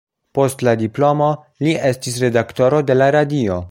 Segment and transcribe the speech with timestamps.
[0.37, 1.29] Post la diplomo
[1.67, 3.59] li estis redaktoro de la Radio.